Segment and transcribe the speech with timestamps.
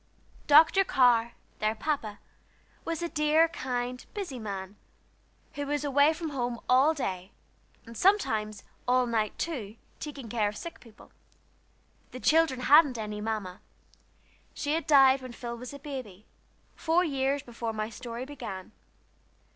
[0.47, 0.83] Dr.
[0.83, 2.17] Carr, their Papa,
[2.85, 4.75] was a dear, kind, busy man,
[5.53, 7.31] who was away from home all day,
[7.85, 11.11] and sometimes all night, too, taking care of sick people.
[12.13, 13.61] The children hadn't any Mamma.
[14.55, 16.25] She had died when Phil was a baby,
[16.75, 18.71] four years before my story began.